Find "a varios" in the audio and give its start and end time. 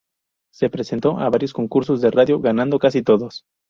1.19-1.53